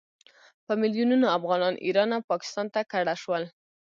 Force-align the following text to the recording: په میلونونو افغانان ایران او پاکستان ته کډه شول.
په 0.65 0.71
میلونونو 0.81 1.25
افغانان 1.37 1.75
ایران 1.85 2.09
او 2.15 2.21
پاکستان 2.31 2.65
ته 2.73 2.81
کډه 2.91 3.15
شول. 3.21 3.43